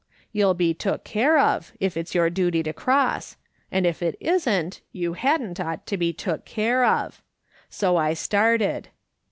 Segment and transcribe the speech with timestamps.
[0.31, 3.37] You'll be took care of, if it's your duty to cross;
[3.71, 7.21] and if it isn't, you hadn't ought to be took care of.'
[7.69, 8.89] So I started.